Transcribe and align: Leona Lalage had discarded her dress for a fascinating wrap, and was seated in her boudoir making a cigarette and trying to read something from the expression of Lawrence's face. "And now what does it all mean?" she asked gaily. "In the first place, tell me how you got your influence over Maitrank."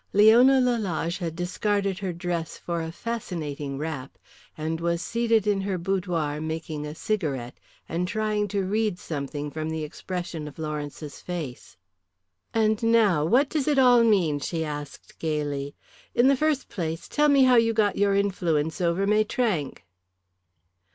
Leona 0.13 0.59
Lalage 0.59 1.19
had 1.19 1.35
discarded 1.35 1.99
her 1.99 2.11
dress 2.11 2.57
for 2.57 2.81
a 2.81 2.91
fascinating 2.91 3.77
wrap, 3.77 4.17
and 4.57 4.81
was 4.81 4.99
seated 4.99 5.45
in 5.45 5.61
her 5.61 5.77
boudoir 5.77 6.41
making 6.41 6.87
a 6.87 6.95
cigarette 6.95 7.59
and 7.87 8.07
trying 8.07 8.47
to 8.47 8.63
read 8.65 8.97
something 8.97 9.51
from 9.51 9.69
the 9.69 9.83
expression 9.83 10.47
of 10.47 10.57
Lawrence's 10.57 11.19
face. 11.21 11.77
"And 12.51 12.81
now 12.81 13.23
what 13.23 13.47
does 13.47 13.67
it 13.67 13.77
all 13.77 14.03
mean?" 14.03 14.39
she 14.39 14.65
asked 14.65 15.19
gaily. 15.19 15.75
"In 16.15 16.25
the 16.27 16.35
first 16.35 16.67
place, 16.67 17.07
tell 17.07 17.29
me 17.29 17.43
how 17.43 17.57
you 17.57 17.71
got 17.71 17.95
your 17.95 18.15
influence 18.15 18.81
over 18.81 19.05
Maitrank." 19.05 19.83